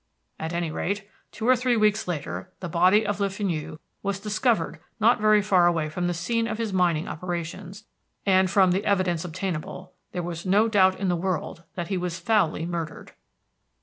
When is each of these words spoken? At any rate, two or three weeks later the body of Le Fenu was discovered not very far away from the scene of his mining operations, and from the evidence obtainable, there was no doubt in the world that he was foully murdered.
At 0.39 0.51
any 0.51 0.71
rate, 0.71 1.07
two 1.31 1.47
or 1.47 1.55
three 1.55 1.77
weeks 1.77 2.07
later 2.07 2.51
the 2.59 2.67
body 2.67 3.05
of 3.05 3.19
Le 3.19 3.29
Fenu 3.29 3.77
was 4.01 4.19
discovered 4.19 4.79
not 4.99 5.21
very 5.21 5.43
far 5.43 5.67
away 5.67 5.89
from 5.89 6.07
the 6.07 6.13
scene 6.15 6.47
of 6.47 6.57
his 6.57 6.73
mining 6.73 7.07
operations, 7.07 7.83
and 8.25 8.49
from 8.49 8.71
the 8.71 8.83
evidence 8.83 9.23
obtainable, 9.23 9.93
there 10.11 10.23
was 10.23 10.43
no 10.43 10.67
doubt 10.67 10.99
in 10.99 11.07
the 11.07 11.15
world 11.15 11.65
that 11.75 11.89
he 11.89 11.97
was 11.97 12.17
foully 12.17 12.65
murdered. 12.65 13.11